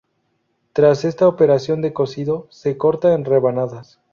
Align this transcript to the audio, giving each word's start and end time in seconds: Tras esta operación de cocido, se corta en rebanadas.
Tras 0.73 1.05
esta 1.05 1.27
operación 1.27 1.83
de 1.83 1.93
cocido, 1.93 2.47
se 2.49 2.75
corta 2.75 3.13
en 3.13 3.23
rebanadas. 3.23 3.99